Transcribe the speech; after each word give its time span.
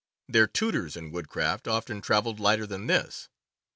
Their 0.27 0.47
tutors 0.47 0.97
in 0.97 1.11
woodcraft 1.11 1.67
often 1.67 2.01
traveled 2.01 2.39
lighter 2.39 2.65
than 2.65 2.87
this. 2.87 3.29